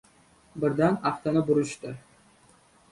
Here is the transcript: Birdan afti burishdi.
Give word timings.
Birdan 0.63 0.97
afti 1.11 1.37
burishdi. 1.51 1.95